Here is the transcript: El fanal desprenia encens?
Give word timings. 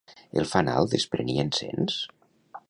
El 0.43 0.47
fanal 0.53 0.89
desprenia 0.93 1.45
encens? 1.49 2.01